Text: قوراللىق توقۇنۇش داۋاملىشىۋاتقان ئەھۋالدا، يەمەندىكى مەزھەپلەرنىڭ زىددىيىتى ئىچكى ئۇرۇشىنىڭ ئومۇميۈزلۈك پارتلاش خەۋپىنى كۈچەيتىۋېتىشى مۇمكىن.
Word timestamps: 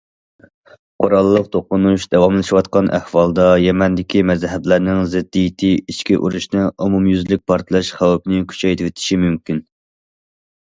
قوراللىق 1.01 1.49
توقۇنۇش 1.55 2.05
داۋاملىشىۋاتقان 2.13 2.89
ئەھۋالدا، 2.99 3.45
يەمەندىكى 3.65 4.23
مەزھەپلەرنىڭ 4.31 5.03
زىددىيىتى 5.11 5.69
ئىچكى 5.83 6.17
ئۇرۇشىنىڭ 6.23 6.73
ئومۇميۈزلۈك 6.87 7.45
پارتلاش 7.53 7.93
خەۋپىنى 8.01 8.41
كۈچەيتىۋېتىشى 8.55 9.21
مۇمكىن. 9.29 9.63